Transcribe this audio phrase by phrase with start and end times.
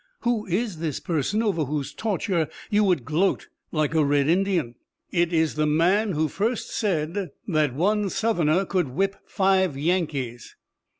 [0.21, 4.73] Who is this person over whose torture you would gloat like a red Indian?"
[5.11, 10.55] "It is the man who first said that one Southerner could whip five Yankees."